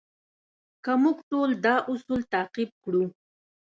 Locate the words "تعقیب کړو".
2.33-3.03